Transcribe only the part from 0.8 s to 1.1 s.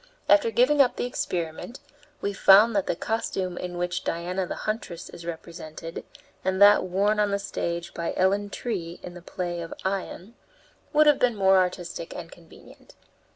up the